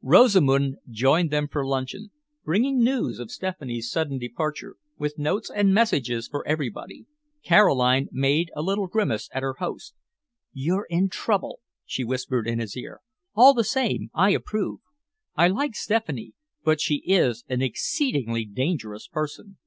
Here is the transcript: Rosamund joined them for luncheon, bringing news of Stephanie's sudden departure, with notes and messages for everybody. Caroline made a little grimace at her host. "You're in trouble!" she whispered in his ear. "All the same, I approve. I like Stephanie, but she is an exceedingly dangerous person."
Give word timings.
Rosamund 0.00 0.76
joined 0.90 1.30
them 1.30 1.48
for 1.48 1.62
luncheon, 1.66 2.10
bringing 2.46 2.82
news 2.82 3.18
of 3.18 3.30
Stephanie's 3.30 3.90
sudden 3.90 4.18
departure, 4.18 4.76
with 4.96 5.18
notes 5.18 5.50
and 5.54 5.74
messages 5.74 6.26
for 6.28 6.48
everybody. 6.48 7.04
Caroline 7.44 8.08
made 8.10 8.50
a 8.56 8.62
little 8.62 8.86
grimace 8.86 9.28
at 9.34 9.42
her 9.42 9.56
host. 9.58 9.94
"You're 10.54 10.86
in 10.88 11.10
trouble!" 11.10 11.60
she 11.84 12.04
whispered 12.04 12.46
in 12.48 12.58
his 12.58 12.74
ear. 12.74 13.02
"All 13.34 13.52
the 13.52 13.64
same, 13.64 14.08
I 14.14 14.30
approve. 14.30 14.80
I 15.34 15.48
like 15.48 15.74
Stephanie, 15.74 16.32
but 16.64 16.80
she 16.80 17.02
is 17.04 17.44
an 17.50 17.60
exceedingly 17.60 18.46
dangerous 18.46 19.06
person." 19.06 19.58